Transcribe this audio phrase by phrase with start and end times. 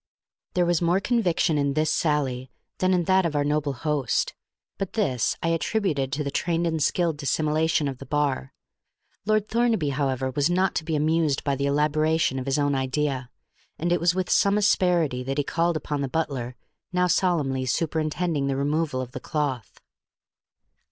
[0.55, 4.33] There was more conviction in this sally than in that of our noble host;
[4.79, 8.51] but this I attributed to the trained and skilled dissimulation of the bar.
[9.27, 13.29] Lord Thornaby, however, was not to be amused by the elaboration of his own idea,
[13.77, 16.55] and it was with some asperity that he called upon the butler,
[16.91, 19.79] now solemnly superintending the removal of the cloth.